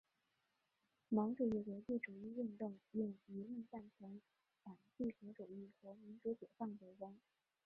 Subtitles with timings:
[1.09, 4.19] 毛主义国际主义运动用舆论赞成
[4.63, 7.19] 反帝国主义和民族解放斗争。